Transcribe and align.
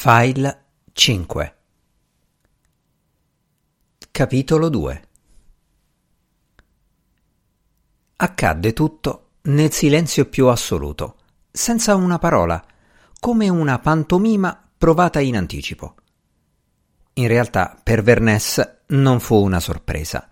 File 0.00 0.66
5 0.92 1.56
Capitolo 4.12 4.68
2 4.68 5.02
Accadde 8.14 8.72
tutto 8.74 9.30
nel 9.42 9.72
silenzio 9.72 10.26
più 10.26 10.46
assoluto, 10.46 11.16
senza 11.50 11.96
una 11.96 12.20
parola, 12.20 12.64
come 13.18 13.48
una 13.48 13.80
pantomima 13.80 14.70
provata 14.78 15.18
in 15.18 15.36
anticipo. 15.36 15.96
In 17.14 17.26
realtà 17.26 17.76
per 17.82 18.04
Vernès 18.04 18.82
non 18.90 19.18
fu 19.18 19.34
una 19.42 19.58
sorpresa. 19.58 20.28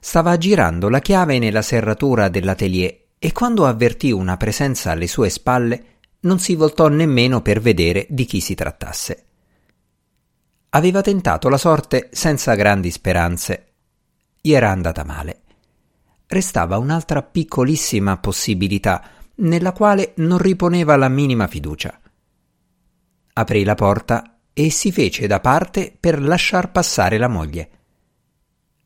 Stava 0.00 0.38
girando 0.38 0.88
la 0.88 1.00
chiave 1.00 1.38
nella 1.38 1.60
serratura 1.60 2.30
dell'atelier 2.30 3.08
e 3.18 3.32
quando 3.32 3.66
avvertì 3.66 4.10
una 4.10 4.38
presenza 4.38 4.92
alle 4.92 5.06
sue 5.06 5.28
spalle 5.28 5.95
non 6.20 6.38
si 6.38 6.54
voltò 6.54 6.88
nemmeno 6.88 7.42
per 7.42 7.60
vedere 7.60 8.06
di 8.08 8.24
chi 8.24 8.40
si 8.40 8.54
trattasse. 8.54 9.24
Aveva 10.70 11.00
tentato 11.00 11.48
la 11.48 11.56
sorte 11.56 12.08
senza 12.12 12.54
grandi 12.54 12.90
speranze. 12.90 13.72
Gli 14.40 14.52
era 14.52 14.70
andata 14.70 15.04
male. 15.04 15.42
Restava 16.26 16.78
un'altra 16.78 17.22
piccolissima 17.22 18.18
possibilità, 18.18 19.02
nella 19.36 19.72
quale 19.72 20.12
non 20.16 20.38
riponeva 20.38 20.96
la 20.96 21.08
minima 21.08 21.46
fiducia. 21.46 22.00
Aprì 23.34 23.64
la 23.64 23.74
porta 23.74 24.38
e 24.52 24.70
si 24.70 24.90
fece 24.90 25.26
da 25.26 25.40
parte 25.40 25.96
per 25.98 26.20
lasciar 26.20 26.72
passare 26.72 27.18
la 27.18 27.28
moglie. 27.28 27.70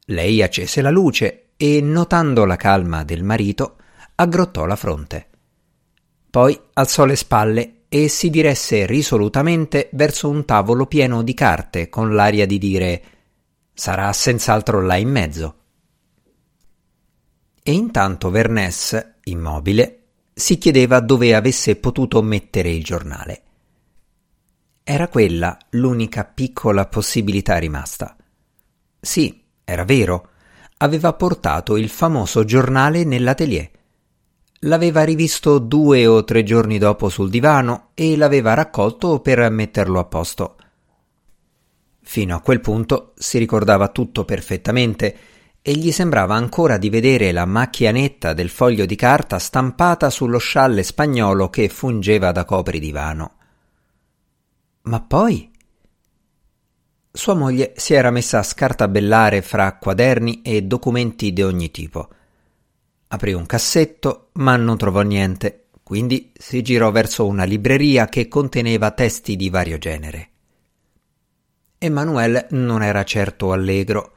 Lei 0.06 0.42
accese 0.42 0.82
la 0.82 0.90
luce 0.90 1.50
e, 1.56 1.80
notando 1.80 2.44
la 2.44 2.56
calma 2.56 3.04
del 3.04 3.22
marito, 3.22 3.76
aggrottò 4.16 4.66
la 4.66 4.76
fronte. 4.76 5.29
Poi 6.30 6.58
alzò 6.74 7.04
le 7.04 7.16
spalle 7.16 7.74
e 7.88 8.06
si 8.06 8.30
diresse 8.30 8.86
risolutamente 8.86 9.90
verso 9.94 10.28
un 10.28 10.44
tavolo 10.44 10.86
pieno 10.86 11.22
di 11.22 11.34
carte, 11.34 11.88
con 11.88 12.14
l'aria 12.14 12.46
di 12.46 12.56
dire 12.56 13.02
sarà 13.74 14.12
senz'altro 14.12 14.80
là 14.80 14.94
in 14.94 15.10
mezzo. 15.10 15.54
E 17.62 17.72
intanto 17.72 18.30
Vernès, 18.30 19.14
immobile, 19.24 20.02
si 20.32 20.56
chiedeva 20.56 21.00
dove 21.00 21.34
avesse 21.34 21.74
potuto 21.76 22.22
mettere 22.22 22.70
il 22.70 22.84
giornale. 22.84 23.42
Era 24.84 25.08
quella 25.08 25.58
l'unica 25.70 26.24
piccola 26.24 26.86
possibilità 26.86 27.58
rimasta. 27.58 28.16
Sì, 29.00 29.42
era 29.64 29.84
vero, 29.84 30.28
aveva 30.78 31.12
portato 31.14 31.76
il 31.76 31.88
famoso 31.88 32.44
giornale 32.44 33.02
nell'atelier 33.02 33.70
L'aveva 34.64 35.04
rivisto 35.04 35.58
due 35.58 36.06
o 36.06 36.22
tre 36.22 36.42
giorni 36.42 36.76
dopo 36.76 37.08
sul 37.08 37.30
divano 37.30 37.92
e 37.94 38.14
l'aveva 38.14 38.52
raccolto 38.52 39.20
per 39.20 39.48
metterlo 39.50 39.98
a 39.98 40.04
posto. 40.04 40.56
Fino 42.02 42.36
a 42.36 42.40
quel 42.40 42.60
punto 42.60 43.14
si 43.16 43.38
ricordava 43.38 43.88
tutto 43.88 44.26
perfettamente 44.26 45.16
e 45.62 45.72
gli 45.72 45.90
sembrava 45.90 46.34
ancora 46.34 46.76
di 46.76 46.90
vedere 46.90 47.32
la 47.32 47.46
macchia 47.46 47.90
netta 47.90 48.34
del 48.34 48.50
foglio 48.50 48.84
di 48.84 48.96
carta 48.96 49.38
stampata 49.38 50.10
sullo 50.10 50.36
scialle 50.36 50.82
spagnolo 50.82 51.48
che 51.48 51.70
fungeva 51.70 52.30
da 52.30 52.44
copridivano. 52.44 53.32
Ma 54.82 55.00
poi? 55.00 55.50
Sua 57.10 57.34
moglie 57.34 57.72
si 57.76 57.94
era 57.94 58.10
messa 58.10 58.40
a 58.40 58.42
scartabellare 58.42 59.40
fra 59.40 59.78
quaderni 59.78 60.42
e 60.42 60.62
documenti 60.64 61.32
di 61.32 61.42
ogni 61.42 61.70
tipo. 61.70 62.08
Aprì 63.12 63.32
un 63.32 63.44
cassetto, 63.44 64.28
ma 64.34 64.54
non 64.54 64.76
trovò 64.76 65.00
niente, 65.00 65.66
quindi 65.82 66.30
si 66.32 66.62
girò 66.62 66.92
verso 66.92 67.26
una 67.26 67.42
libreria 67.42 68.06
che 68.06 68.28
conteneva 68.28 68.92
testi 68.92 69.34
di 69.34 69.50
vario 69.50 69.78
genere. 69.78 70.28
Emanuele 71.76 72.46
non 72.50 72.84
era 72.84 73.02
certo 73.02 73.50
allegro, 73.50 74.12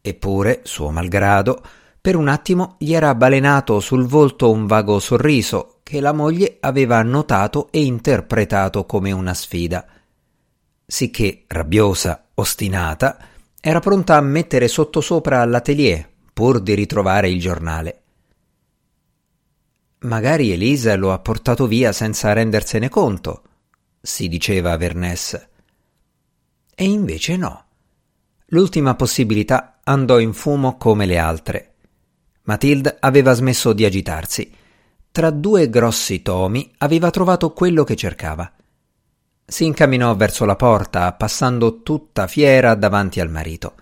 eppure, 0.00 0.60
suo 0.62 0.90
malgrado, 0.90 1.62
per 2.00 2.16
un 2.16 2.28
attimo 2.28 2.76
gli 2.78 2.94
era 2.94 3.14
balenato 3.14 3.78
sul 3.80 4.06
volto 4.06 4.50
un 4.50 4.66
vago 4.66 4.98
sorriso 5.00 5.80
che 5.82 6.00
la 6.00 6.14
moglie 6.14 6.56
aveva 6.60 7.02
notato 7.02 7.68
e 7.70 7.84
interpretato 7.84 8.86
come 8.86 9.12
una 9.12 9.34
sfida. 9.34 9.86
Sicché, 10.86 11.44
rabbiosa, 11.46 12.28
ostinata, 12.32 13.18
era 13.60 13.80
pronta 13.80 14.16
a 14.16 14.22
mettere 14.22 14.66
sottosopra 14.66 15.42
all'atelier 15.42 16.08
pur 16.32 16.60
di 16.60 16.72
ritrovare 16.72 17.28
il 17.28 17.38
giornale. 17.38 18.03
Magari 20.04 20.52
Elisa 20.52 20.96
lo 20.96 21.12
ha 21.12 21.18
portato 21.18 21.66
via 21.66 21.90
senza 21.92 22.34
rendersene 22.34 22.90
conto, 22.90 23.42
si 24.02 24.28
diceva 24.28 24.72
a 24.72 24.76
Vernès. 24.76 25.48
E 26.74 26.84
invece 26.84 27.36
no. 27.38 27.64
L'ultima 28.48 28.96
possibilità 28.96 29.80
andò 29.82 30.18
in 30.18 30.34
fumo 30.34 30.76
come 30.76 31.06
le 31.06 31.16
altre. 31.16 31.74
Matilde 32.42 32.98
aveva 33.00 33.32
smesso 33.32 33.72
di 33.72 33.86
agitarsi. 33.86 34.52
Tra 35.10 35.30
due 35.30 35.70
grossi 35.70 36.20
tomi 36.20 36.70
aveva 36.78 37.08
trovato 37.08 37.54
quello 37.54 37.82
che 37.82 37.96
cercava. 37.96 38.52
Si 39.46 39.64
incamminò 39.64 40.14
verso 40.16 40.44
la 40.44 40.56
porta, 40.56 41.10
passando 41.14 41.82
tutta 41.82 42.26
fiera 42.26 42.74
davanti 42.74 43.20
al 43.20 43.30
marito. 43.30 43.74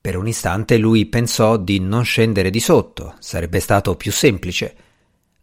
Per 0.00 0.16
un 0.16 0.28
istante 0.28 0.78
lui 0.78 1.04
pensò 1.06 1.58
di 1.58 1.78
non 1.78 2.04
scendere 2.04 2.48
di 2.48 2.60
sotto, 2.60 3.16
sarebbe 3.18 3.60
stato 3.60 3.96
più 3.96 4.12
semplice 4.12 4.88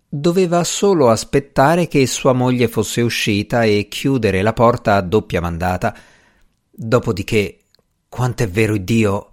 Doveva 0.10 0.64
solo 0.64 1.10
aspettare 1.10 1.90
che 1.90 2.08
sua 2.08 2.32
moglie 2.32 2.70
fosse 2.70 3.02
uscita 3.02 3.64
e 3.64 3.90
chiudere 3.90 4.42
la 4.42 4.54
porta 4.54 4.96
a 4.96 5.02
doppia 5.02 5.42
mandata. 5.42 5.94
Dopodiché, 6.72 7.66
quant'è 8.08 8.48
vero 8.48 8.78
Dio. 8.78 9.30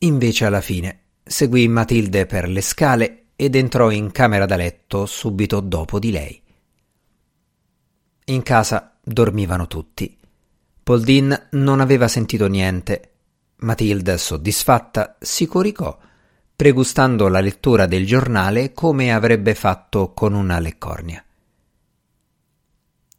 Invece 0.00 0.44
alla 0.44 0.60
fine 0.60 1.00
seguì 1.24 1.66
Matilde 1.66 2.26
per 2.26 2.48
le 2.48 2.60
scale 2.60 3.24
ed 3.34 3.56
entrò 3.56 3.90
in 3.90 4.12
camera 4.12 4.46
da 4.46 4.54
letto 4.54 5.06
subito 5.06 5.58
dopo 5.58 5.98
di 5.98 6.12
lei. 6.12 6.40
In 8.26 8.42
casa 8.42 8.98
dormivano 9.02 9.66
tutti. 9.66 10.16
Poldin 10.80 11.48
non 11.52 11.80
aveva 11.80 12.06
sentito 12.06 12.46
niente. 12.46 13.10
Matilde, 13.56 14.16
soddisfatta, 14.16 15.16
si 15.18 15.46
coricò 15.46 15.98
pregustando 16.54 17.28
la 17.28 17.40
lettura 17.40 17.86
del 17.86 18.06
giornale 18.06 18.72
come 18.72 19.12
avrebbe 19.12 19.54
fatto 19.54 20.12
con 20.12 20.34
una 20.34 20.58
leccornia. 20.58 21.24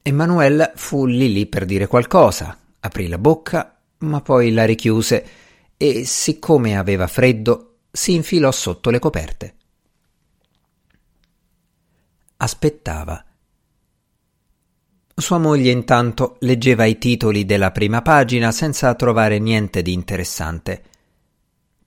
Emanuele 0.02 0.74
fu 0.76 1.06
lì 1.06 1.32
lì 1.32 1.46
per 1.46 1.66
dire 1.66 1.88
qualcosa, 1.88 2.58
aprì 2.80 3.08
la 3.08 3.18
bocca, 3.18 3.80
ma 4.00 4.22
poi 4.22 4.52
la 4.52 4.66
richiuse 4.66 5.26
e, 5.78 6.06
siccome 6.06 6.78
aveva 6.78 7.08
freddo, 7.08 7.78
si 7.92 8.14
infilò 8.14 8.52
sotto 8.52 8.90
le 8.90 9.00
coperte. 9.00 9.56
Aspettava. 12.38 13.24
Sua 15.16 15.38
moglie 15.38 15.72
intanto 15.72 16.38
leggeva 16.40 16.86
i 16.86 16.98
titoli 16.98 17.46
della 17.46 17.72
prima 17.72 18.02
pagina 18.02 18.52
senza 18.52 18.94
trovare 18.96 19.40
niente 19.40 19.82
di 19.82 19.94
interessante. 19.94 20.84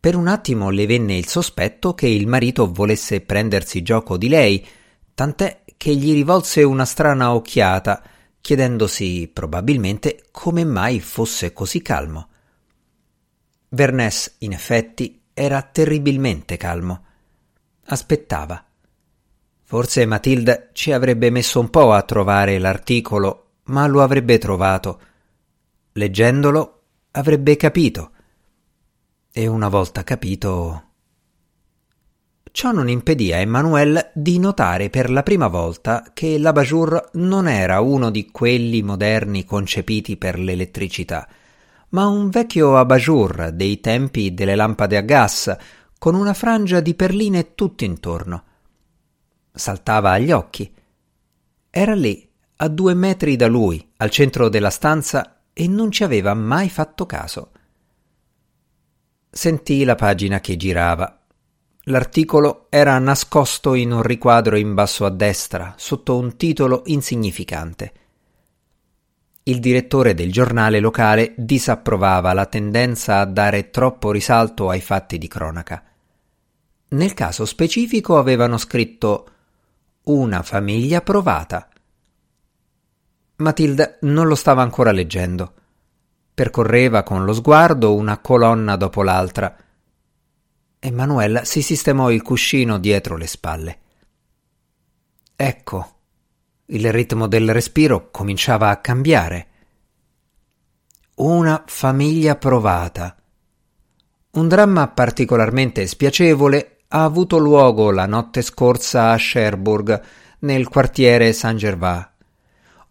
Per 0.06 0.14
un 0.14 0.28
attimo 0.28 0.70
le 0.70 0.86
venne 0.86 1.16
il 1.16 1.26
sospetto 1.26 1.92
che 1.92 2.06
il 2.06 2.28
marito 2.28 2.70
volesse 2.70 3.22
prendersi 3.22 3.82
gioco 3.82 4.16
di 4.16 4.28
lei, 4.28 4.64
tant'è 5.12 5.64
che 5.76 5.96
gli 5.96 6.12
rivolse 6.12 6.62
una 6.62 6.84
strana 6.84 7.34
occhiata, 7.34 8.04
chiedendosi 8.40 9.28
probabilmente 9.32 10.26
come 10.30 10.64
mai 10.64 11.00
fosse 11.00 11.52
così 11.52 11.82
calmo. 11.82 12.28
Vernès, 13.70 14.36
in 14.38 14.52
effetti, 14.52 15.22
era 15.34 15.60
terribilmente 15.62 16.56
calmo. 16.56 17.04
Aspettava. 17.86 18.64
Forse 19.64 20.06
Matilde 20.06 20.70
ci 20.72 20.92
avrebbe 20.92 21.30
messo 21.30 21.58
un 21.58 21.68
po' 21.68 21.92
a 21.92 22.02
trovare 22.02 22.60
l'articolo, 22.60 23.54
ma 23.64 23.88
lo 23.88 24.02
avrebbe 24.02 24.38
trovato. 24.38 25.00
Leggendolo 25.94 26.82
avrebbe 27.10 27.56
capito 27.56 28.12
e 29.38 29.46
una 29.46 29.68
volta 29.68 30.02
capito. 30.02 30.84
Ciò 32.50 32.72
non 32.72 32.88
impedì 32.88 33.34
a 33.34 33.36
Emmanuel 33.36 34.12
di 34.14 34.38
notare 34.38 34.88
per 34.88 35.10
la 35.10 35.22
prima 35.22 35.48
volta 35.48 36.12
che 36.14 36.38
l'Abajour 36.38 37.10
non 37.14 37.46
era 37.46 37.80
uno 37.80 38.08
di 38.10 38.30
quelli 38.30 38.80
moderni 38.80 39.44
concepiti 39.44 40.16
per 40.16 40.38
l'elettricità, 40.38 41.28
ma 41.90 42.06
un 42.06 42.30
vecchio 42.30 42.78
Abajour 42.78 43.50
dei 43.52 43.78
tempi 43.80 44.32
delle 44.32 44.54
lampade 44.54 44.96
a 44.96 45.02
gas, 45.02 45.54
con 45.98 46.14
una 46.14 46.32
frangia 46.32 46.80
di 46.80 46.94
perline 46.94 47.54
tutto 47.54 47.84
intorno. 47.84 48.42
Saltava 49.52 50.12
agli 50.12 50.32
occhi. 50.32 50.74
Era 51.68 51.94
lì, 51.94 52.26
a 52.56 52.68
due 52.68 52.94
metri 52.94 53.36
da 53.36 53.48
lui, 53.48 53.86
al 53.98 54.08
centro 54.08 54.48
della 54.48 54.70
stanza, 54.70 55.42
e 55.52 55.68
non 55.68 55.90
ci 55.90 56.04
aveva 56.04 56.32
mai 56.32 56.70
fatto 56.70 57.04
caso. 57.04 57.50
Sentì 59.30 59.84
la 59.84 59.94
pagina 59.94 60.40
che 60.40 60.56
girava. 60.56 61.20
L'articolo 61.88 62.66
era 62.68 62.98
nascosto 62.98 63.74
in 63.74 63.92
un 63.92 64.02
riquadro 64.02 64.56
in 64.56 64.74
basso 64.74 65.04
a 65.04 65.10
destra, 65.10 65.74
sotto 65.76 66.18
un 66.18 66.36
titolo 66.36 66.82
insignificante. 66.86 67.92
il 69.48 69.60
direttore 69.60 70.14
del 70.14 70.32
giornale 70.32 70.80
locale 70.80 71.32
disapprovava 71.36 72.32
la 72.32 72.46
tendenza 72.46 73.20
a 73.20 73.24
dare 73.26 73.70
troppo 73.70 74.10
risalto 74.10 74.68
ai 74.70 74.80
fatti 74.80 75.18
di 75.18 75.28
cronaca. 75.28 75.84
Nel 76.88 77.14
caso 77.14 77.44
specifico 77.44 78.18
avevano 78.18 78.58
scritto 78.58 79.28
una 80.04 80.42
famiglia 80.42 81.00
provata. 81.00 81.68
Matilda 83.36 83.98
non 84.00 84.26
lo 84.26 84.34
stava 84.34 84.62
ancora 84.62 84.90
leggendo. 84.90 85.52
Percorreva 86.36 87.02
con 87.02 87.24
lo 87.24 87.32
sguardo 87.32 87.94
una 87.94 88.18
colonna 88.18 88.76
dopo 88.76 89.02
l'altra. 89.02 89.56
Emanuela 90.78 91.46
si 91.46 91.62
sistemò 91.62 92.10
il 92.10 92.20
cuscino 92.20 92.78
dietro 92.78 93.16
le 93.16 93.26
spalle. 93.26 93.78
Ecco, 95.34 95.94
il 96.66 96.92
ritmo 96.92 97.26
del 97.26 97.50
respiro 97.54 98.10
cominciava 98.10 98.68
a 98.68 98.82
cambiare. 98.82 99.46
Una 101.14 101.64
famiglia 101.66 102.36
provata. 102.36 103.16
Un 104.32 104.46
dramma 104.46 104.88
particolarmente 104.88 105.86
spiacevole 105.86 106.80
ha 106.88 107.02
avuto 107.02 107.38
luogo 107.38 107.90
la 107.90 108.04
notte 108.04 108.42
scorsa 108.42 109.12
a 109.12 109.16
Cherbourg, 109.16 110.02
nel 110.40 110.68
quartiere 110.68 111.32
Saint-Gervais. 111.32 112.08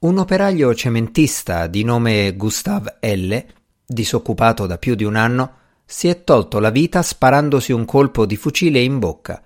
Un 0.06 0.20
operaio 0.20 0.76
cementista 0.76 1.66
di 1.66 1.84
nome 1.84 2.36
Gustave 2.36 2.98
L., 3.02 3.36
disoccupato 3.84 4.68
da 4.68 4.78
più 4.78 4.94
di 4.94 5.04
un 5.04 5.16
anno, 5.16 5.54
si 5.84 6.08
è 6.08 6.24
tolto 6.24 6.60
la 6.60 6.70
vita 6.70 7.02
sparandosi 7.02 7.72
un 7.72 7.86
colpo 7.86 8.28
di 8.28 8.36
fucile 8.36 8.82
in 8.82 9.00
bocca. 9.00 9.42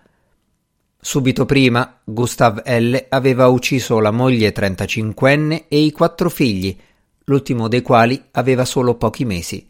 Subito 0.99 1.45
prima, 1.45 2.01
Gustav 2.03 2.61
L. 2.65 3.05
aveva 3.07 3.47
ucciso 3.47 4.01
la 4.01 4.11
moglie 4.11 4.51
35enne 4.51 5.67
e 5.69 5.79
i 5.79 5.93
quattro 5.93 6.29
figli, 6.29 6.77
l'ultimo 7.23 7.69
dei 7.69 7.81
quali 7.81 8.21
aveva 8.31 8.65
solo 8.65 8.95
pochi 8.95 9.23
mesi. 9.23 9.65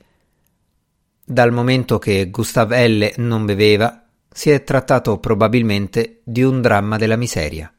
Dal 1.24 1.52
momento 1.52 2.00
che 2.00 2.32
Gustav 2.32 2.72
L. 2.72 3.14
non 3.18 3.46
beveva, 3.46 4.08
si 4.28 4.50
è 4.50 4.64
trattato 4.64 5.20
probabilmente 5.20 6.22
di 6.24 6.42
un 6.42 6.62
dramma 6.62 6.98
della 6.98 7.16
miseria. 7.16 7.72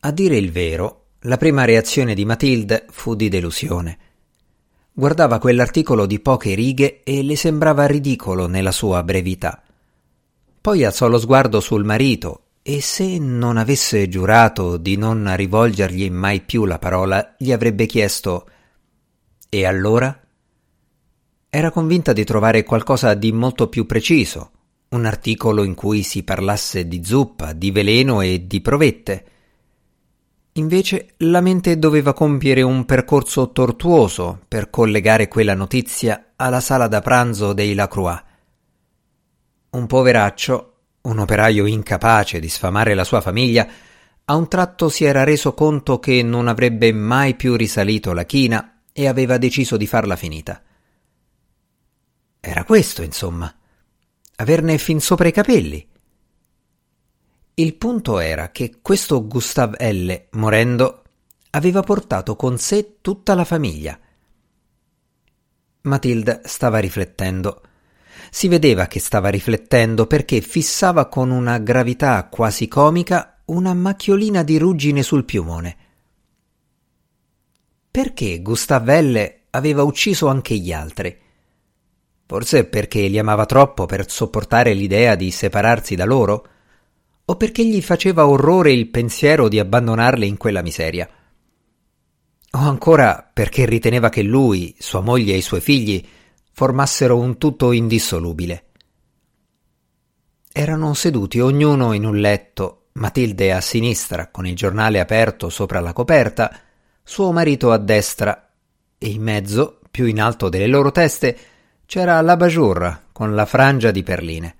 A 0.00 0.12
dire 0.12 0.36
il 0.36 0.52
vero, 0.52 1.06
la 1.22 1.36
prima 1.36 1.64
reazione 1.64 2.14
di 2.14 2.24
Matilde 2.24 2.86
fu 2.90 3.16
di 3.16 3.28
delusione. 3.28 3.98
Guardava 4.92 5.40
quell'articolo 5.40 6.06
di 6.06 6.20
poche 6.20 6.54
righe 6.54 7.02
e 7.02 7.24
le 7.24 7.34
sembrava 7.34 7.84
ridicolo 7.84 8.46
nella 8.46 8.70
sua 8.70 9.02
brevità. 9.02 9.60
Poi 10.60 10.84
alzò 10.84 11.08
lo 11.08 11.18
sguardo 11.18 11.58
sul 11.58 11.84
marito 11.84 12.42
e 12.62 12.80
se 12.80 13.18
non 13.18 13.56
avesse 13.56 14.08
giurato 14.08 14.76
di 14.76 14.96
non 14.96 15.34
rivolgergli 15.34 16.08
mai 16.10 16.42
più 16.42 16.64
la 16.64 16.78
parola, 16.78 17.34
gli 17.36 17.50
avrebbe 17.50 17.86
chiesto 17.86 18.48
E 19.48 19.64
allora? 19.66 20.16
Era 21.50 21.70
convinta 21.72 22.12
di 22.12 22.22
trovare 22.22 22.62
qualcosa 22.62 23.14
di 23.14 23.32
molto 23.32 23.68
più 23.68 23.84
preciso, 23.84 24.50
un 24.90 25.06
articolo 25.06 25.64
in 25.64 25.74
cui 25.74 26.04
si 26.04 26.22
parlasse 26.22 26.86
di 26.86 27.02
zuppa, 27.04 27.52
di 27.52 27.72
veleno 27.72 28.20
e 28.20 28.46
di 28.46 28.60
provette. 28.60 29.24
Invece 30.58 31.14
la 31.18 31.40
mente 31.40 31.78
doveva 31.78 32.12
compiere 32.12 32.62
un 32.62 32.84
percorso 32.84 33.50
tortuoso 33.52 34.40
per 34.46 34.70
collegare 34.70 35.28
quella 35.28 35.54
notizia 35.54 36.32
alla 36.36 36.60
sala 36.60 36.88
da 36.88 37.00
pranzo 37.00 37.52
dei 37.52 37.74
Lacroix 37.74 38.26
un 39.70 39.86
poveraccio, 39.86 40.74
un 41.02 41.18
operaio 41.18 41.66
incapace 41.66 42.40
di 42.40 42.48
sfamare 42.48 42.94
la 42.94 43.04
sua 43.04 43.20
famiglia, 43.20 43.66
a 44.24 44.34
un 44.34 44.48
tratto 44.48 44.88
si 44.88 45.04
era 45.04 45.24
reso 45.24 45.54
conto 45.54 45.98
che 45.98 46.22
non 46.22 46.48
avrebbe 46.48 46.92
mai 46.92 47.34
più 47.34 47.54
risalito 47.56 48.12
la 48.12 48.24
china 48.24 48.80
e 48.92 49.06
aveva 49.06 49.38
deciso 49.38 49.76
di 49.76 49.86
farla 49.86 50.16
finita. 50.16 50.62
Era 52.40 52.64
questo, 52.64 53.02
insomma. 53.02 53.52
Averne 54.36 54.78
fin 54.78 55.00
sopra 55.00 55.28
i 55.28 55.32
capelli. 55.32 55.86
Il 57.58 57.74
punto 57.74 58.18
era 58.18 58.50
che 58.50 58.78
questo 58.80 59.26
Gustav 59.26 59.74
L., 59.80 60.12
morendo, 60.32 61.02
aveva 61.50 61.82
portato 61.82 62.36
con 62.36 62.58
sé 62.58 62.98
tutta 63.00 63.34
la 63.34 63.44
famiglia. 63.44 63.98
Matilda 65.82 66.40
stava 66.44 66.78
riflettendo 66.78 67.62
si 68.30 68.48
vedeva 68.48 68.86
che 68.86 69.00
stava 69.00 69.28
riflettendo 69.28 70.06
perché 70.06 70.40
fissava 70.40 71.06
con 71.06 71.30
una 71.30 71.58
gravità 71.58 72.26
quasi 72.30 72.68
comica 72.68 73.40
una 73.46 73.72
macchiolina 73.74 74.42
di 74.42 74.58
ruggine 74.58 75.02
sul 75.02 75.24
piumone. 75.24 75.76
Perché 77.90 78.40
Gustavelle 78.42 79.44
aveva 79.50 79.82
ucciso 79.82 80.28
anche 80.28 80.56
gli 80.56 80.72
altri? 80.72 81.16
Forse 82.26 82.64
perché 82.66 83.06
li 83.06 83.18
amava 83.18 83.46
troppo 83.46 83.86
per 83.86 84.10
sopportare 84.10 84.74
l'idea 84.74 85.14
di 85.14 85.30
separarsi 85.30 85.94
da 85.94 86.04
loro? 86.04 86.46
O 87.30 87.36
perché 87.36 87.64
gli 87.64 87.82
faceva 87.82 88.26
orrore 88.26 88.72
il 88.72 88.88
pensiero 88.88 89.48
di 89.48 89.58
abbandonarle 89.58 90.24
in 90.24 90.38
quella 90.38 90.62
miseria? 90.62 91.06
O 92.52 92.58
ancora 92.58 93.28
perché 93.30 93.66
riteneva 93.66 94.08
che 94.08 94.22
lui, 94.22 94.74
sua 94.78 95.00
moglie 95.00 95.34
e 95.34 95.36
i 95.36 95.42
suoi 95.42 95.60
figli 95.60 96.02
formassero 96.52 97.18
un 97.18 97.36
tutto 97.36 97.72
indissolubile. 97.72 98.64
Erano 100.50 100.94
seduti 100.94 101.38
ognuno 101.38 101.92
in 101.92 102.06
un 102.06 102.16
letto, 102.16 102.86
Matilde 102.92 103.52
a 103.52 103.60
sinistra 103.60 104.28
con 104.28 104.46
il 104.46 104.56
giornale 104.56 104.98
aperto 104.98 105.50
sopra 105.50 105.80
la 105.80 105.92
coperta, 105.92 106.50
suo 107.04 107.30
marito 107.30 107.72
a 107.72 107.78
destra 107.78 108.50
e 108.96 109.06
in 109.06 109.22
mezzo, 109.22 109.80
più 109.90 110.06
in 110.06 110.20
alto 110.20 110.48
delle 110.48 110.66
loro 110.66 110.90
teste, 110.90 111.38
c'era 111.84 112.20
la 112.22 112.36
bajour 112.38 113.02
con 113.12 113.34
la 113.34 113.44
frangia 113.44 113.90
di 113.90 114.02
perline. 114.02 114.57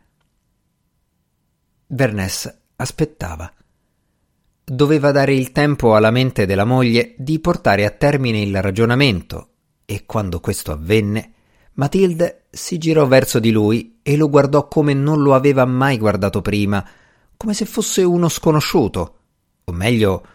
Vernès 1.89 2.55
aspettava. 2.77 3.51
Doveva 4.63 5.11
dare 5.11 5.35
il 5.35 5.53
tempo 5.53 5.95
alla 5.95 6.11
mente 6.11 6.45
della 6.45 6.67
moglie 6.67 7.15
di 7.17 7.39
portare 7.39 7.87
a 7.87 7.91
termine 7.91 8.43
il 8.43 8.61
ragionamento 8.61 9.49
e 9.87 10.05
quando 10.05 10.41
questo 10.41 10.71
avvenne, 10.71 11.33
Matilde 11.75 12.49
si 12.51 12.77
girò 12.77 13.07
verso 13.07 13.39
di 13.39 13.51
lui 13.51 14.01
e 14.03 14.17
lo 14.17 14.29
guardò 14.29 14.69
come 14.69 14.93
non 14.93 15.23
lo 15.23 15.35
aveva 15.35 15.65
mai 15.65 15.97
guardato 15.97 16.43
prima, 16.43 16.87
come 17.39 17.55
se 17.55 17.65
fosse 17.65 18.03
uno 18.03 18.29
sconosciuto, 18.29 19.19
o 19.65 19.73
meglio, 19.73 20.27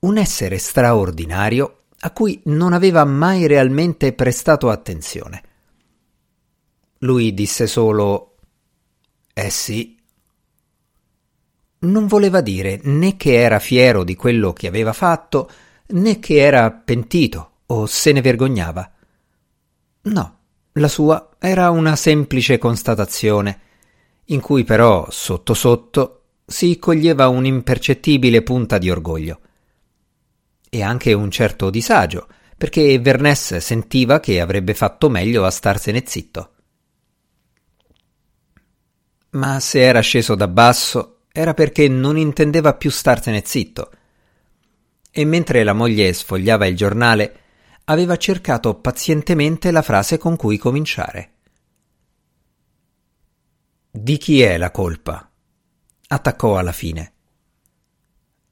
un 0.00 0.16
essere 0.16 0.58
straordinario 0.58 1.82
a 2.00 2.10
cui 2.10 2.40
non 2.46 2.72
aveva 2.72 3.04
mai 3.04 3.46
realmente 3.46 4.12
prestato 4.12 4.70
attenzione. 4.70 5.42
Lui 6.98 7.32
disse 7.32 7.68
solo 7.68 8.38
Eh 9.32 9.50
sì. 9.50 9.95
Non 11.86 12.06
voleva 12.06 12.40
dire 12.40 12.80
né 12.82 13.16
che 13.16 13.34
era 13.34 13.58
fiero 13.58 14.02
di 14.02 14.16
quello 14.16 14.52
che 14.52 14.66
aveva 14.66 14.92
fatto, 14.92 15.48
né 15.88 16.18
che 16.18 16.38
era 16.38 16.70
pentito 16.72 17.50
o 17.66 17.86
se 17.86 18.12
ne 18.12 18.20
vergognava. 18.20 18.90
No, 20.02 20.38
la 20.72 20.88
sua 20.88 21.30
era 21.38 21.70
una 21.70 21.94
semplice 21.94 22.58
constatazione, 22.58 23.60
in 24.26 24.40
cui 24.40 24.64
però, 24.64 25.06
sotto 25.10 25.54
sotto, 25.54 26.22
si 26.44 26.78
coglieva 26.78 27.28
un'impercettibile 27.28 28.42
punta 28.42 28.78
di 28.78 28.90
orgoglio. 28.90 29.40
E 30.68 30.82
anche 30.82 31.12
un 31.12 31.30
certo 31.30 31.70
disagio, 31.70 32.26
perché 32.56 32.98
Vernès 32.98 33.58
sentiva 33.58 34.18
che 34.18 34.40
avrebbe 34.40 34.74
fatto 34.74 35.08
meglio 35.08 35.44
a 35.44 35.50
starsene 35.50 36.02
zitto. 36.04 36.50
Ma 39.30 39.60
se 39.60 39.80
era 39.80 40.00
sceso 40.00 40.34
da 40.34 40.48
basso 40.48 41.15
era 41.36 41.52
perché 41.52 41.86
non 41.86 42.16
intendeva 42.16 42.72
più 42.72 42.90
starsene 42.90 43.42
zitto. 43.44 43.90
E 45.10 45.24
mentre 45.26 45.64
la 45.64 45.74
moglie 45.74 46.14
sfogliava 46.14 46.64
il 46.64 46.74
giornale, 46.74 47.40
aveva 47.84 48.16
cercato 48.16 48.76
pazientemente 48.76 49.70
la 49.70 49.82
frase 49.82 50.16
con 50.16 50.34
cui 50.36 50.56
cominciare. 50.56 51.32
Di 53.90 54.16
chi 54.16 54.40
è 54.40 54.56
la 54.56 54.70
colpa? 54.70 55.30
attaccò 56.08 56.56
alla 56.56 56.72
fine. 56.72 57.12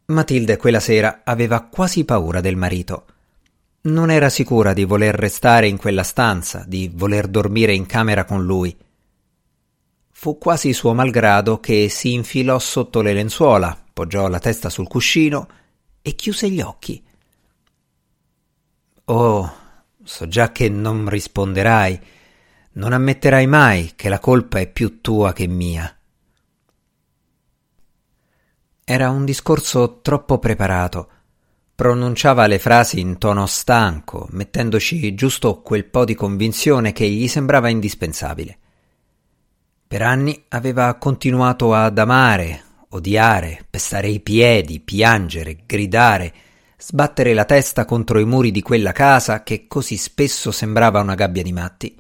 Matilde 0.07 0.59
quella 0.59 0.81
sera 0.81 1.23
aveva 1.25 1.63
quasi 1.63 2.05
paura 2.05 2.43
del 2.43 2.57
marito. 2.57 3.07
Non 3.83 4.11
era 4.11 4.29
sicura 4.29 4.75
di 4.75 4.85
voler 4.85 5.15
restare 5.15 5.69
in 5.69 5.79
quella 5.79 6.03
stanza, 6.03 6.65
di 6.67 6.91
voler 6.93 7.29
dormire 7.29 7.73
in 7.73 7.87
camera 7.87 8.27
con 8.27 8.45
lui. 8.45 8.77
Fu 10.17 10.39
quasi 10.39 10.73
suo 10.73 10.95
malgrado 10.95 11.59
che 11.59 11.89
si 11.89 12.13
infilò 12.13 12.59
sotto 12.61 13.03
le 13.03 13.13
lenzuola, 13.13 13.77
poggiò 13.93 14.29
la 14.29 14.39
testa 14.39 14.71
sul 14.71 14.87
cuscino 14.87 15.49
e 16.01 16.15
chiuse 16.15 16.49
gli 16.49 16.61
occhi. 16.61 17.05
Oh, 19.07 19.55
so 20.03 20.29
già 20.29 20.53
che 20.53 20.69
non 20.69 21.09
risponderai, 21.09 22.01
non 22.75 22.93
ammetterai 22.93 23.47
mai 23.49 23.93
che 23.97 24.09
la 24.09 24.21
colpa 24.21 24.61
è 24.61 24.71
più 24.71 25.01
tua 25.01 25.33
che 25.33 25.49
mia. 25.49 25.95
Era 28.85 29.11
un 29.11 29.25
discorso 29.25 30.01
troppo 30.01 30.39
preparato, 30.39 31.09
Pronunciava 31.75 32.47
le 32.47 32.61
frasi 32.61 33.01
in 33.01 33.19
tono 33.19 33.47
stanco, 33.47 34.29
mettendoci 34.31 35.13
giusto 35.15 35.61
quel 35.61 35.85
po' 35.85 36.05
di 36.05 36.15
convinzione 36.15 36.93
che 36.93 37.09
gli 37.09 37.27
sembrava 37.27 37.69
indispensabile. 37.69 38.59
Per 39.87 40.03
anni 40.03 40.45
aveva 40.49 40.95
continuato 40.95 41.75
ad 41.75 41.99
amare, 41.99 42.63
odiare, 42.91 43.65
pestare 43.69 44.09
i 44.09 44.21
piedi, 44.21 44.81
piangere, 44.81 45.59
gridare, 45.67 46.33
sbattere 46.79 47.35
la 47.35 47.45
testa 47.45 47.85
contro 47.85 48.19
i 48.19 48.25
muri 48.25 48.51
di 48.51 48.63
quella 48.63 48.93
casa 48.93 49.43
che 49.43 49.67
così 49.67 49.97
spesso 49.97 50.51
sembrava 50.51 51.01
una 51.01 51.15
gabbia 51.15 51.43
di 51.43 51.53
matti. 51.53 51.97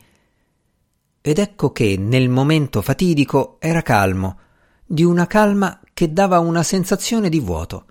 Ed 1.21 1.39
ecco 1.39 1.73
che 1.73 1.97
nel 1.99 2.29
momento 2.29 2.83
fatidico 2.83 3.57
era 3.61 3.83
calmo, 3.83 4.39
di 4.85 5.05
una 5.05 5.27
calma 5.27 5.81
che 5.95 6.13
dava 6.13 6.39
una 6.39 6.63
sensazione 6.63 7.29
di 7.29 7.41
vuoto. 7.41 7.87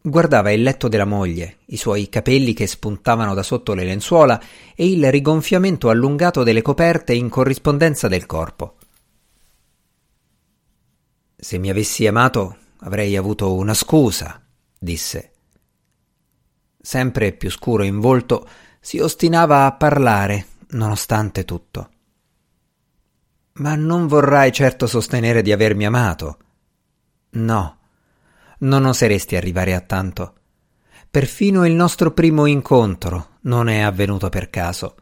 Guardava 0.00 0.52
il 0.52 0.62
letto 0.62 0.88
della 0.88 1.04
moglie, 1.04 1.58
i 1.66 1.76
suoi 1.76 2.08
capelli 2.08 2.54
che 2.54 2.66
spuntavano 2.66 3.34
da 3.34 3.42
sotto 3.42 3.74
le 3.74 3.84
lenzuola 3.84 4.40
e 4.74 4.88
il 4.88 5.10
rigonfiamento 5.10 5.90
allungato 5.90 6.44
delle 6.44 6.62
coperte 6.62 7.14
in 7.14 7.28
corrispondenza 7.28 8.06
del 8.06 8.24
corpo. 8.24 8.76
Se 11.36 11.58
mi 11.58 11.68
avessi 11.68 12.06
amato 12.06 12.56
avrei 12.80 13.16
avuto 13.16 13.54
una 13.54 13.74
scusa, 13.74 14.40
disse. 14.78 15.32
Sempre 16.80 17.32
più 17.32 17.50
scuro 17.50 17.82
in 17.82 17.98
volto, 17.98 18.48
si 18.80 18.98
ostinava 19.00 19.66
a 19.66 19.72
parlare, 19.72 20.46
nonostante 20.70 21.44
tutto. 21.44 21.90
Ma 23.54 23.74
non 23.74 24.06
vorrai 24.06 24.52
certo 24.52 24.86
sostenere 24.86 25.42
di 25.42 25.50
avermi 25.50 25.84
amato. 25.84 26.38
No, 27.30 27.77
non 28.58 28.84
oseresti 28.84 29.36
arrivare 29.36 29.74
a 29.74 29.80
tanto. 29.80 30.34
Perfino 31.10 31.66
il 31.66 31.72
nostro 31.72 32.12
primo 32.12 32.46
incontro 32.46 33.38
non 33.42 33.68
è 33.68 33.80
avvenuto 33.80 34.28
per 34.28 34.50
caso. 34.50 34.94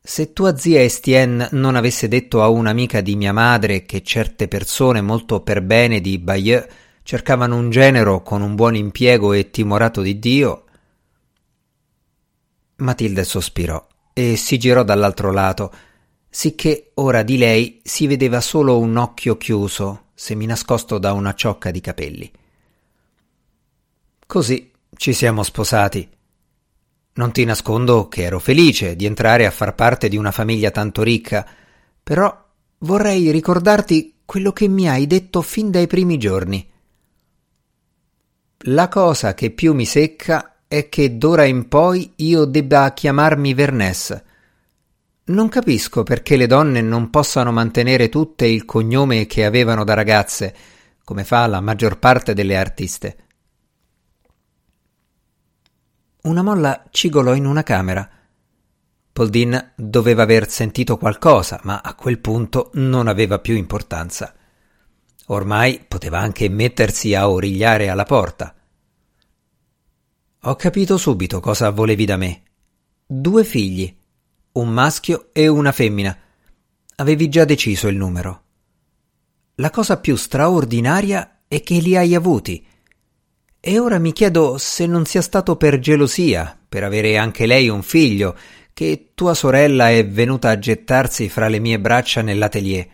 Se 0.00 0.32
tua 0.32 0.56
zia 0.56 0.82
Estienne 0.82 1.48
non 1.52 1.74
avesse 1.74 2.06
detto 2.06 2.42
a 2.42 2.48
un'amica 2.48 3.00
di 3.00 3.16
mia 3.16 3.32
madre 3.32 3.84
che 3.84 4.02
certe 4.02 4.46
persone 4.46 5.00
molto 5.00 5.40
per 5.40 5.62
bene 5.62 6.00
di 6.00 6.18
Bayeux 6.18 6.66
cercavano 7.02 7.56
un 7.56 7.70
genero 7.70 8.22
con 8.22 8.42
un 8.42 8.54
buon 8.54 8.74
impiego 8.74 9.32
e 9.32 9.50
timorato 9.50 10.02
di 10.02 10.18
Dio. 10.18 10.64
Matilde 12.76 13.24
sospirò 13.24 13.84
e 14.12 14.36
si 14.36 14.58
girò 14.58 14.82
dall'altro 14.82 15.30
lato, 15.30 15.72
sicché 16.28 16.90
ora 16.94 17.22
di 17.22 17.36
lei 17.38 17.80
si 17.82 18.06
vedeva 18.06 18.40
solo 18.40 18.78
un 18.78 18.96
occhio 18.96 19.36
chiuso, 19.36 20.06
seminascosto 20.14 20.98
da 20.98 21.12
una 21.12 21.34
ciocca 21.34 21.70
di 21.70 21.80
capelli. 21.80 22.32
Così 24.26 24.72
ci 24.96 25.12
siamo 25.12 25.44
sposati. 25.44 26.08
Non 27.14 27.30
ti 27.30 27.44
nascondo 27.44 28.08
che 28.08 28.22
ero 28.24 28.40
felice 28.40 28.96
di 28.96 29.06
entrare 29.06 29.46
a 29.46 29.52
far 29.52 29.76
parte 29.76 30.08
di 30.08 30.16
una 30.16 30.32
famiglia 30.32 30.72
tanto 30.72 31.04
ricca, 31.04 31.46
però 32.02 32.44
vorrei 32.78 33.30
ricordarti 33.30 34.22
quello 34.24 34.52
che 34.52 34.66
mi 34.66 34.88
hai 34.88 35.06
detto 35.06 35.42
fin 35.42 35.70
dai 35.70 35.86
primi 35.86 36.18
giorni. 36.18 36.68
La 38.64 38.88
cosa 38.88 39.32
che 39.34 39.52
più 39.52 39.74
mi 39.74 39.86
secca 39.86 40.56
è 40.66 40.88
che 40.88 41.16
d'ora 41.16 41.44
in 41.44 41.68
poi 41.68 42.14
io 42.16 42.44
debba 42.46 42.92
chiamarmi 42.92 43.54
Vernès. 43.54 44.22
Non 45.26 45.48
capisco 45.48 46.02
perché 46.02 46.36
le 46.36 46.48
donne 46.48 46.80
non 46.80 47.10
possano 47.10 47.52
mantenere 47.52 48.08
tutte 48.08 48.46
il 48.46 48.64
cognome 48.64 49.26
che 49.26 49.44
avevano 49.44 49.84
da 49.84 49.94
ragazze, 49.94 50.54
come 51.04 51.22
fa 51.22 51.46
la 51.46 51.60
maggior 51.60 52.00
parte 52.00 52.34
delle 52.34 52.56
artiste. 52.56 53.25
Una 56.26 56.42
molla 56.42 56.82
cigolò 56.90 57.36
in 57.36 57.46
una 57.46 57.62
camera. 57.62 58.08
Poldin 59.12 59.72
doveva 59.76 60.24
aver 60.24 60.50
sentito 60.50 60.96
qualcosa, 60.98 61.60
ma 61.62 61.80
a 61.80 61.94
quel 61.94 62.18
punto 62.18 62.70
non 62.74 63.06
aveva 63.06 63.38
più 63.38 63.54
importanza. 63.54 64.34
Ormai 65.26 65.84
poteva 65.86 66.18
anche 66.18 66.48
mettersi 66.48 67.14
a 67.14 67.30
origliare 67.30 67.88
alla 67.88 68.02
porta. 68.02 68.52
Ho 70.40 70.56
capito 70.56 70.96
subito 70.96 71.38
cosa 71.38 71.70
volevi 71.70 72.04
da 72.04 72.16
me. 72.16 72.42
Due 73.06 73.44
figli, 73.44 73.96
un 74.52 74.68
maschio 74.70 75.28
e 75.32 75.46
una 75.46 75.70
femmina. 75.70 76.18
Avevi 76.96 77.28
già 77.28 77.44
deciso 77.44 77.86
il 77.86 77.96
numero. 77.96 78.42
La 79.56 79.70
cosa 79.70 79.96
più 79.98 80.16
straordinaria 80.16 81.42
è 81.46 81.62
che 81.62 81.78
li 81.78 81.96
hai 81.96 82.16
avuti 82.16 82.66
e 83.68 83.80
ora 83.80 83.98
mi 83.98 84.12
chiedo 84.12 84.58
se 84.58 84.86
non 84.86 85.06
sia 85.06 85.20
stato 85.20 85.56
per 85.56 85.80
gelosia, 85.80 86.56
per 86.68 86.84
avere 86.84 87.16
anche 87.16 87.46
lei 87.46 87.68
un 87.68 87.82
figlio, 87.82 88.38
che 88.72 89.10
tua 89.12 89.34
sorella 89.34 89.90
è 89.90 90.06
venuta 90.06 90.50
a 90.50 90.58
gettarsi 90.60 91.28
fra 91.28 91.48
le 91.48 91.58
mie 91.58 91.80
braccia 91.80 92.22
nell'atelier. 92.22 92.88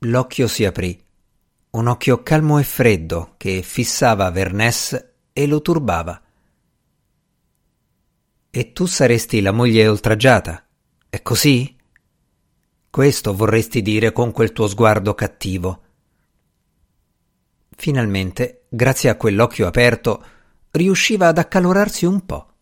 L'occhio 0.00 0.46
si 0.46 0.66
aprì, 0.66 1.02
un 1.70 1.86
occhio 1.86 2.22
calmo 2.22 2.58
e 2.58 2.64
freddo 2.64 3.32
che 3.38 3.62
fissava 3.62 4.30
Vernès 4.30 5.06
e 5.32 5.46
lo 5.46 5.62
turbava. 5.62 6.20
E 8.50 8.72
tu 8.72 8.84
saresti 8.84 9.40
la 9.40 9.52
moglie 9.52 9.88
oltraggiata, 9.88 10.66
è 11.08 11.22
così? 11.22 11.78
Questo 12.90 13.34
vorresti 13.34 13.80
dire 13.80 14.12
con 14.12 14.32
quel 14.32 14.52
tuo 14.52 14.68
sguardo 14.68 15.14
cattivo. 15.14 15.84
Finalmente, 17.80 18.66
grazie 18.68 19.08
a 19.08 19.16
quell'occhio 19.16 19.66
aperto, 19.66 20.22
riusciva 20.70 21.28
ad 21.28 21.38
accalorarsi 21.38 22.04
un 22.04 22.26
po'. 22.26 22.52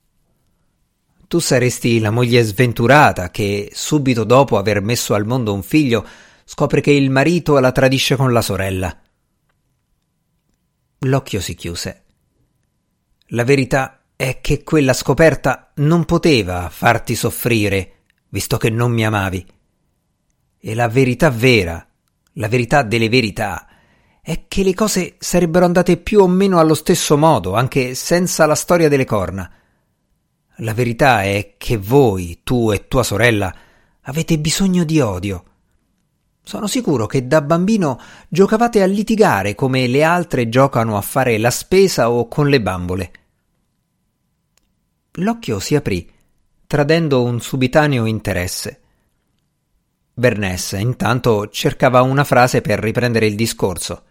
Tu 1.27 1.41
saresti 1.41 1.99
la 1.99 2.13
moglie 2.13 2.41
sventurata 2.45 3.29
che, 3.33 3.69
subito 3.73 4.23
dopo 4.23 4.59
aver 4.59 4.81
messo 4.81 5.15
al 5.15 5.27
mondo 5.27 5.53
un 5.53 5.65
figlio, 5.65 6.07
scopre 6.45 6.81
che 6.81 6.93
il 6.93 7.11
marito 7.11 7.59
la 7.59 7.73
tradisce 7.73 8.15
con 8.15 8.33
la 8.33 8.41
sorella. 8.41 8.97
L'occhio 11.01 11.41
si 11.41 11.57
chiuse. 11.57 12.05
La 13.31 13.43
verità 13.43 14.05
è 14.15 14.39
che 14.41 14.63
quella 14.63 14.93
scoperta 14.93 15.73
non 15.79 16.05
poteva 16.05 16.69
farti 16.71 17.17
soffrire, 17.17 18.05
visto 18.29 18.57
che 18.57 18.71
non 18.71 18.93
mi 18.93 19.05
amavi. 19.05 19.45
E 20.61 20.75
la 20.77 20.87
verità 20.87 21.29
vera, 21.29 21.85
la 22.35 22.47
verità 22.47 22.85
delle 22.85 23.09
verità, 23.09 23.69
è 24.29 24.45
che 24.47 24.63
le 24.63 24.75
cose 24.75 25.15
sarebbero 25.19 25.65
andate 25.65 25.97
più 25.97 26.21
o 26.21 26.29
meno 26.29 26.59
allo 26.59 26.75
stesso 26.75 27.17
modo, 27.17 27.55
anche 27.55 27.95
senza 27.95 28.45
la 28.45 28.55
storia 28.55 28.87
delle 28.87 29.07
corna. 29.07 29.51
La 30.57 30.75
verità 30.75 31.23
è 31.23 31.55
che 31.57 31.79
voi, 31.79 32.41
tu 32.45 32.71
e 32.71 32.89
tua 32.89 33.03
sorella, 33.03 33.51
avete 34.03 34.39
bisogno 34.39 34.85
di 34.85 35.01
odio. 35.01 35.45
Sono 36.43 36.67
sicuro 36.67 37.07
che 37.07 37.27
da 37.27 37.41
bambino 37.41 37.99
giocavate 38.29 38.83
a 38.83 38.87
litigare 38.87 39.55
come 39.55 39.87
le 39.87 40.03
altre 40.03 40.51
giocano 40.51 40.99
a 40.99 41.01
fare 41.01 41.39
la 41.39 41.51
spesa 41.51 42.11
o 42.11 42.29
con 42.29 42.51
le 42.51 42.61
bambole. 42.61 43.13
L'occhio 45.13 45.59
si 45.59 45.75
aprì, 45.75 46.07
tradendo 46.67 47.23
un 47.23 47.41
subitaneo 47.41 48.05
interesse. 48.05 48.81
Bernès 50.13 50.73
intanto 50.73 51.49
cercava 51.49 52.03
una 52.03 52.25
frase 52.25 52.61
per 52.61 52.79
riprendere 52.79 53.25
il 53.27 53.35
discorso. 53.35 54.03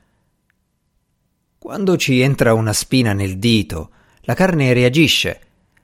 Quando 1.68 1.98
ci 1.98 2.22
entra 2.22 2.54
una 2.54 2.72
spina 2.72 3.12
nel 3.12 3.40
dito, 3.40 3.90
la 4.22 4.36
carne 4.36 4.72
reagisce. 4.72 5.42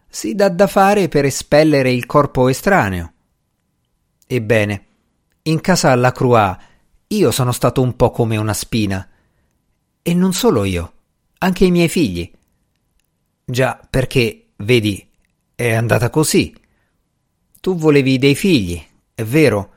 Si 0.07 0.33
dà 0.33 0.47
da 0.47 0.65
fare 0.65 1.09
per 1.09 1.25
espellere 1.25 1.91
il 1.91 2.05
corpo 2.05 2.47
estraneo. 2.47 3.11
Ebbene, 4.25 4.85
in 5.41 5.59
casa 5.59 5.91
alla 5.91 6.13
Croix 6.13 6.57
io 7.07 7.31
sono 7.31 7.51
stato 7.51 7.81
un 7.81 7.97
po' 7.97 8.11
come 8.11 8.37
una 8.37 8.53
spina. 8.53 9.05
E 10.01 10.13
non 10.13 10.31
solo 10.31 10.63
io, 10.63 10.93
anche 11.39 11.65
i 11.65 11.71
miei 11.71 11.89
figli. 11.89 12.31
Già, 13.43 13.77
perché, 13.89 14.51
vedi, 14.55 15.05
è 15.53 15.73
andata 15.73 16.09
così. 16.09 16.55
Tu 17.59 17.75
volevi 17.75 18.17
dei 18.17 18.35
figli, 18.35 18.81
è 19.13 19.23
vero, 19.25 19.73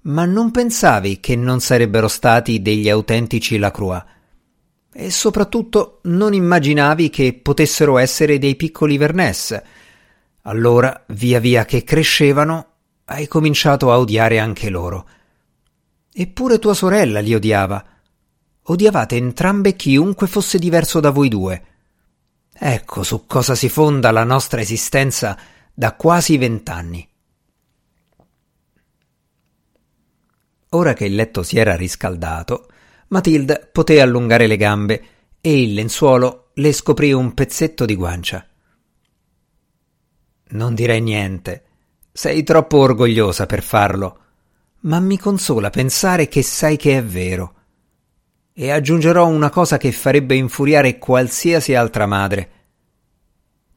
ma 0.00 0.24
non 0.24 0.50
pensavi 0.50 1.20
che 1.20 1.36
non 1.36 1.60
sarebbero 1.60 2.08
stati 2.08 2.60
degli 2.60 2.88
autentici 2.88 3.56
Lacroix 3.56 4.13
e 4.96 5.10
soprattutto 5.10 5.98
non 6.04 6.32
immaginavi 6.34 7.10
che 7.10 7.34
potessero 7.34 7.98
essere 7.98 8.38
dei 8.38 8.54
piccoli 8.54 8.96
Vernès. 8.96 9.60
Allora, 10.42 11.04
via 11.08 11.40
via 11.40 11.64
che 11.64 11.82
crescevano, 11.82 12.66
hai 13.06 13.26
cominciato 13.26 13.90
a 13.90 13.98
odiare 13.98 14.38
anche 14.38 14.70
loro. 14.70 15.08
Eppure 16.12 16.60
tua 16.60 16.74
sorella 16.74 17.18
li 17.18 17.34
odiava. 17.34 17.84
Odiavate 18.62 19.16
entrambe 19.16 19.74
chiunque 19.74 20.28
fosse 20.28 20.58
diverso 20.58 21.00
da 21.00 21.10
voi 21.10 21.28
due. 21.28 21.64
Ecco 22.52 23.02
su 23.02 23.26
cosa 23.26 23.56
si 23.56 23.68
fonda 23.68 24.12
la 24.12 24.22
nostra 24.22 24.60
esistenza 24.60 25.36
da 25.74 25.94
quasi 25.94 26.38
vent'anni. 26.38 27.08
Ora 30.70 30.92
che 30.92 31.04
il 31.04 31.16
letto 31.16 31.42
si 31.42 31.58
era 31.58 31.74
riscaldato, 31.74 32.68
Matilde 33.08 33.68
poté 33.72 34.00
allungare 34.00 34.46
le 34.46 34.56
gambe 34.56 35.04
e 35.40 35.62
il 35.62 35.74
lenzuolo 35.74 36.50
le 36.54 36.72
scoprì 36.72 37.12
un 37.12 37.34
pezzetto 37.34 37.84
di 37.84 37.94
guancia. 37.94 38.46
Non 40.50 40.74
direi 40.74 41.00
niente. 41.00 41.64
Sei 42.12 42.42
troppo 42.44 42.78
orgogliosa 42.78 43.44
per 43.46 43.62
farlo, 43.62 44.18
ma 44.80 45.00
mi 45.00 45.18
consola 45.18 45.70
pensare 45.70 46.28
che 46.28 46.42
sai 46.42 46.76
che 46.76 46.96
è 46.96 47.04
vero. 47.04 47.54
E 48.52 48.70
aggiungerò 48.70 49.26
una 49.26 49.50
cosa 49.50 49.78
che 49.78 49.90
farebbe 49.90 50.36
infuriare 50.36 50.98
qualsiasi 50.98 51.74
altra 51.74 52.06
madre. 52.06 52.50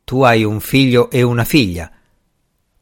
Tu 0.04 0.22
hai 0.22 0.44
un 0.44 0.60
figlio 0.60 1.10
e 1.10 1.24
una 1.24 1.44
figlia. 1.44 1.92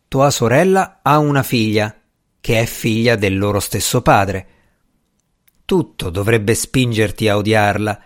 Tua 0.07 0.29
sorella 0.29 0.99
ha 1.01 1.17
una 1.19 1.41
figlia, 1.41 1.95
che 2.41 2.59
è 2.59 2.65
figlia 2.65 3.15
del 3.15 3.37
loro 3.37 3.59
stesso 3.59 4.01
padre. 4.01 4.47
Tutto 5.65 6.11
dovrebbe 6.11 6.53
spingerti 6.53 7.27
a 7.27 7.37
odiarla, 7.37 8.01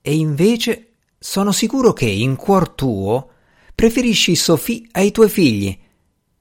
e 0.00 0.14
invece 0.14 0.92
sono 1.18 1.52
sicuro 1.52 1.92
che 1.92 2.06
in 2.06 2.36
cuor 2.36 2.70
tuo 2.70 3.30
preferisci 3.74 4.34
Sophie 4.34 4.88
ai 4.92 5.10
tuoi 5.10 5.28
figli, 5.28 5.78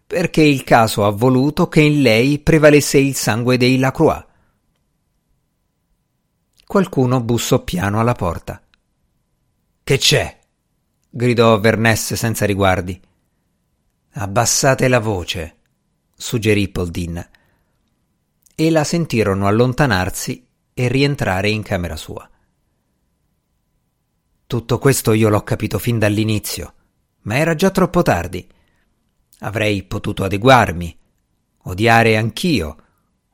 perché 0.08 0.42
il 0.42 0.64
caso 0.64 1.06
ha 1.06 1.10
voluto 1.10 1.68
che 1.68 1.82
in 1.82 2.02
lei 2.02 2.40
prevalesse 2.40 2.98
il 2.98 3.16
sangue 3.16 3.58
dei 3.58 3.78
Lacroix. 3.78 4.26
Qualcuno 6.66 7.22
bussò 7.22 7.64
piano 7.64 8.00
alla 8.00 8.14
porta. 8.14 8.62
Che 9.84 9.98
c'è? 9.98 10.40
gridò 11.10 11.60
Vernesse 11.60 12.16
senza 12.16 12.46
riguardi. 12.46 13.00
Abbassate 14.14 14.88
la 14.88 15.00
voce, 15.00 15.58
suggerì 16.16 16.70
Poldin. 16.70 17.30
E 18.56 18.70
la 18.70 18.86
sentirono 18.86 19.48
allontanarsi 19.48 20.45
e 20.78 20.90
rientrare 20.90 21.50
in 21.50 21.64
camera 21.64 21.96
sua. 21.96 22.30
Tutto 24.46 24.78
questo 24.78 25.14
io 25.14 25.30
l'ho 25.30 25.42
capito 25.42 25.80
fin 25.80 25.98
dall'inizio, 25.98 26.74
ma 27.22 27.38
era 27.38 27.56
già 27.56 27.72
troppo 27.72 28.02
tardi. 28.02 28.46
Avrei 29.40 29.84
potuto 29.84 30.26
adeguarmi, 30.26 30.98
odiare 31.64 32.18
anch'io, 32.18 32.76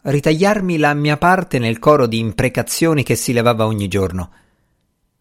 ritagliarmi 0.03 0.77
la 0.77 0.93
mia 0.93 1.17
parte 1.17 1.57
nel 1.57 1.79
coro 1.79 2.05
di 2.05 2.19
imprecazioni 2.19 3.01
che 3.01 3.15
si 3.15 3.33
levava 3.33 3.65
ogni 3.65 3.87
giorno. 3.87 4.31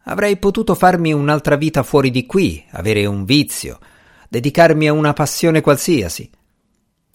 Avrei 0.05 0.37
potuto 0.37 0.75
farmi 0.75 1.15
un'altra 1.15 1.57
vita 1.57 1.83
fuori 1.83 2.11
di 2.11 2.27
qui, 2.27 2.63
avere 2.73 3.07
un 3.07 3.25
vizio, 3.25 3.79
dedicarmi 4.29 4.89
a 4.89 4.93
una 4.93 5.15
passione 5.15 5.63
qualsiasi. 5.63 6.31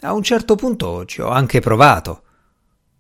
A 0.02 0.14
un 0.14 0.24
certo 0.24 0.56
punto 0.56 1.06
ci 1.06 1.22
ho 1.22 1.30
anche 1.30 1.60
provato. 1.60 2.24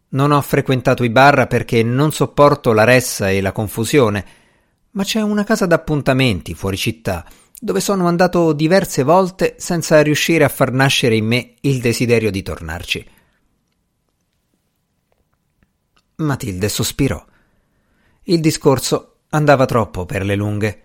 Non 0.09 0.31
ho 0.31 0.41
frequentato 0.41 1.03
i 1.03 1.09
bar 1.09 1.47
perché 1.47 1.83
non 1.83 2.11
sopporto 2.11 2.73
la 2.73 2.83
ressa 2.83 3.29
e 3.29 3.41
la 3.41 3.51
confusione, 3.51 4.25
ma 4.91 5.03
c'è 5.03 5.21
una 5.21 5.43
casa 5.43 5.65
d'appuntamenti 5.65 6.53
fuori 6.53 6.77
città 6.77 7.25
dove 7.59 7.79
sono 7.79 8.07
andato 8.07 8.53
diverse 8.53 9.03
volte 9.03 9.55
senza 9.57 10.01
riuscire 10.01 10.43
a 10.43 10.49
far 10.49 10.71
nascere 10.71 11.15
in 11.15 11.25
me 11.25 11.55
il 11.61 11.79
desiderio 11.79 12.29
di 12.29 12.41
tornarci. 12.41 13.09
Matilde 16.17 16.69
sospirò. 16.69 17.25
Il 18.23 18.39
discorso 18.39 19.15
andava 19.29 19.65
troppo 19.65 20.05
per 20.05 20.23
le 20.23 20.35
lunghe. 20.35 20.83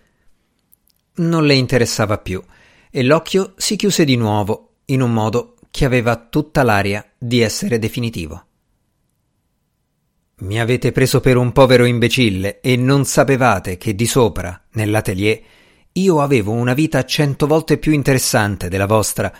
Non 1.15 1.45
le 1.45 1.53
interessava 1.53 2.17
più 2.17 2.43
e 2.89 3.03
l'occhio 3.03 3.53
si 3.57 3.75
chiuse 3.75 4.03
di 4.03 4.15
nuovo 4.15 4.77
in 4.85 5.01
un 5.01 5.13
modo 5.13 5.57
che 5.69 5.85
aveva 5.85 6.15
tutta 6.17 6.63
l'aria 6.63 7.05
di 7.17 7.41
essere 7.41 7.79
definitivo. 7.79 8.45
Mi 10.41 10.59
avete 10.59 10.91
preso 10.91 11.19
per 11.19 11.37
un 11.37 11.51
povero 11.51 11.85
imbecille 11.85 12.61
e 12.61 12.75
non 12.75 13.05
sapevate 13.05 13.77
che 13.77 13.93
di 13.93 14.07
sopra, 14.07 14.59
nell'atelier, 14.71 15.39
io 15.93 16.19
avevo 16.19 16.51
una 16.51 16.73
vita 16.73 17.05
cento 17.05 17.45
volte 17.45 17.77
più 17.77 17.91
interessante 17.91 18.67
della 18.67 18.87
vostra, 18.87 19.31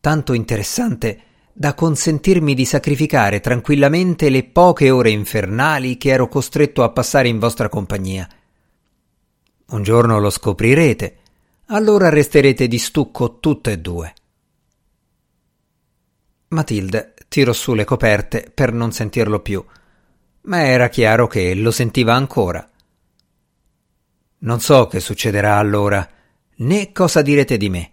tanto 0.00 0.32
interessante 0.32 1.20
da 1.52 1.74
consentirmi 1.74 2.54
di 2.54 2.64
sacrificare 2.64 3.40
tranquillamente 3.40 4.30
le 4.30 4.44
poche 4.44 4.90
ore 4.90 5.10
infernali 5.10 5.98
che 5.98 6.10
ero 6.10 6.28
costretto 6.28 6.82
a 6.82 6.90
passare 6.90 7.28
in 7.28 7.38
vostra 7.38 7.68
compagnia. 7.68 8.26
Un 9.66 9.82
giorno 9.82 10.18
lo 10.18 10.30
scoprirete, 10.30 11.16
allora 11.66 12.08
resterete 12.08 12.68
di 12.68 12.78
stucco 12.78 13.38
tutte 13.38 13.72
e 13.72 13.78
due. 13.80 14.14
Matilde 16.48 17.14
tirò 17.28 17.52
su 17.52 17.74
le 17.74 17.84
coperte 17.84 18.50
per 18.54 18.72
non 18.72 18.92
sentirlo 18.92 19.40
più 19.40 19.62
ma 20.48 20.64
era 20.64 20.88
chiaro 20.88 21.26
che 21.26 21.54
lo 21.54 21.70
sentiva 21.70 22.14
ancora. 22.14 22.66
Non 24.38 24.60
so 24.60 24.86
che 24.86 24.98
succederà 24.98 25.58
allora, 25.58 26.08
né 26.56 26.92
cosa 26.92 27.22
direte 27.22 27.56
di 27.58 27.68
me. 27.68 27.92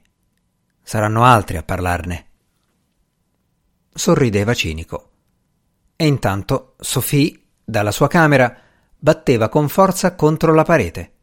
Saranno 0.81 1.23
altri 1.25 1.57
a 1.57 1.63
parlarne. 1.63 2.25
Sorrideva 3.93 4.53
cinico. 4.53 5.11
E 5.97 6.07
intanto 6.07 6.75
Sophie, 6.79 7.37
dalla 7.63 7.91
sua 7.91 8.07
camera, 8.07 8.57
batteva 8.97 9.49
con 9.49 9.67
forza 9.67 10.15
contro 10.15 10.53
la 10.53 10.63
parete. 10.63 11.13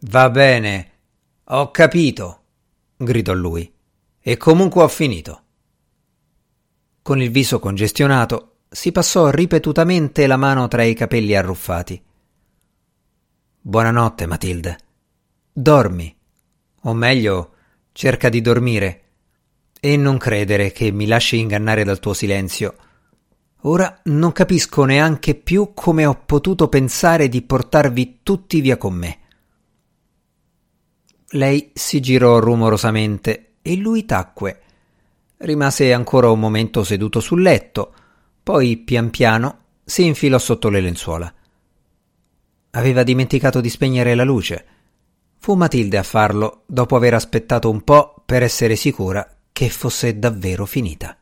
Va 0.00 0.28
bene, 0.28 0.92
ho 1.44 1.70
capito, 1.70 2.42
gridò 2.96 3.32
lui. 3.32 3.72
E 4.20 4.36
comunque 4.36 4.82
ho 4.82 4.88
finito. 4.88 5.42
Con 7.00 7.22
il 7.22 7.30
viso 7.30 7.58
congestionato, 7.58 8.53
si 8.74 8.90
passò 8.90 9.30
ripetutamente 9.30 10.26
la 10.26 10.36
mano 10.36 10.66
tra 10.66 10.82
i 10.82 10.94
capelli 10.94 11.36
arruffati. 11.36 12.02
Buonanotte, 13.60 14.26
Matilde. 14.26 14.78
Dormi, 15.52 16.12
o 16.80 16.92
meglio, 16.92 17.52
cerca 17.92 18.28
di 18.28 18.40
dormire, 18.40 19.02
e 19.78 19.96
non 19.96 20.18
credere 20.18 20.72
che 20.72 20.90
mi 20.90 21.06
lasci 21.06 21.38
ingannare 21.38 21.84
dal 21.84 22.00
tuo 22.00 22.14
silenzio. 22.14 22.74
Ora 23.60 24.00
non 24.06 24.32
capisco 24.32 24.84
neanche 24.84 25.36
più 25.36 25.70
come 25.72 26.04
ho 26.04 26.22
potuto 26.26 26.68
pensare 26.68 27.28
di 27.28 27.42
portarvi 27.42 28.18
tutti 28.24 28.60
via 28.60 28.76
con 28.76 28.94
me. 28.94 29.18
Lei 31.28 31.70
si 31.74 32.00
girò 32.00 32.40
rumorosamente 32.40 33.52
e 33.62 33.76
lui 33.76 34.04
tacque. 34.04 34.62
Rimase 35.36 35.92
ancora 35.92 36.28
un 36.28 36.40
momento 36.40 36.82
seduto 36.82 37.20
sul 37.20 37.40
letto, 37.40 37.94
poi, 38.44 38.76
pian 38.76 39.08
piano, 39.08 39.58
si 39.82 40.04
infilò 40.04 40.38
sotto 40.38 40.68
le 40.68 40.82
lenzuola. 40.82 41.32
Aveva 42.72 43.02
dimenticato 43.02 43.62
di 43.62 43.70
spegnere 43.70 44.14
la 44.14 44.22
luce. 44.22 44.66
Fu 45.38 45.54
Matilde 45.54 45.96
a 45.96 46.02
farlo 46.02 46.64
dopo 46.66 46.94
aver 46.94 47.14
aspettato 47.14 47.70
un 47.70 47.82
po' 47.82 48.22
per 48.26 48.42
essere 48.42 48.76
sicura 48.76 49.26
che 49.50 49.70
fosse 49.70 50.18
davvero 50.18 50.66
finita. 50.66 51.16